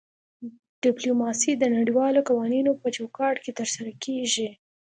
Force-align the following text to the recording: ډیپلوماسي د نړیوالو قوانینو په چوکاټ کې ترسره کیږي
ډیپلوماسي 0.83 1.51
د 1.57 1.63
نړیوالو 1.75 2.19
قوانینو 2.29 2.71
په 2.81 2.87
چوکاټ 2.95 3.35
کې 3.43 3.51
ترسره 3.59 3.91
کیږي 4.03 4.49